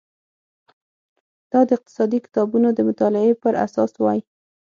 دا 1.51 1.59
د 1.67 1.69
اقتصادي 1.77 2.19
کتابونو 2.25 2.67
د 2.73 2.79
مطالعې 2.89 3.33
پر 3.43 3.53
اساس 3.65 3.91
وای. 4.03 4.19